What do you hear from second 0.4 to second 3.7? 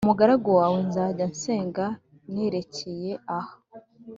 wawe nzajya nsenga nerekeye aha.